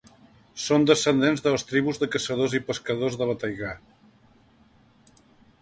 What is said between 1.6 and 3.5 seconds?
tribus de caçadors i pescadors de la